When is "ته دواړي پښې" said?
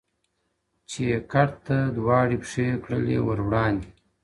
1.65-2.67